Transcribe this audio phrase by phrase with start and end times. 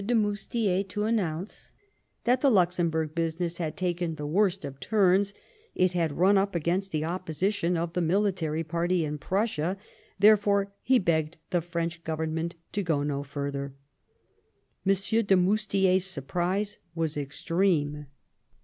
[0.03, 1.69] de Moustier to announce
[2.23, 5.31] that the Luxemburg business had taken the worst of turns:
[5.75, 9.77] it had run up against the opposition of the military party in Prussia;
[10.17, 13.75] therefore he begged the French Government to go no further.
[14.87, 14.93] M.
[14.95, 18.07] de Moustier 's surprise was extreme.